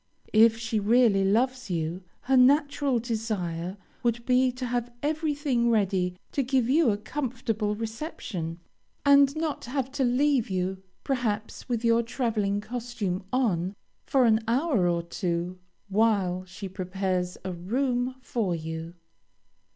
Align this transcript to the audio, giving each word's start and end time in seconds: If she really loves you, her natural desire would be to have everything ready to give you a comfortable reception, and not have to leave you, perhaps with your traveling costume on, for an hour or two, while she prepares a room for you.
If 0.33 0.57
she 0.57 0.79
really 0.79 1.23
loves 1.23 1.69
you, 1.69 2.01
her 2.21 2.35
natural 2.35 2.97
desire 2.97 3.77
would 4.01 4.25
be 4.25 4.51
to 4.53 4.65
have 4.65 4.91
everything 5.03 5.69
ready 5.69 6.15
to 6.31 6.41
give 6.41 6.67
you 6.67 6.89
a 6.89 6.97
comfortable 6.97 7.75
reception, 7.75 8.57
and 9.05 9.35
not 9.35 9.65
have 9.65 9.91
to 9.91 10.03
leave 10.03 10.49
you, 10.49 10.81
perhaps 11.03 11.69
with 11.69 11.85
your 11.85 12.01
traveling 12.01 12.61
costume 12.61 13.25
on, 13.31 13.75
for 14.03 14.25
an 14.25 14.39
hour 14.47 14.87
or 14.87 15.03
two, 15.03 15.59
while 15.87 16.45
she 16.45 16.67
prepares 16.67 17.37
a 17.45 17.53
room 17.53 18.15
for 18.23 18.55
you. 18.55 18.95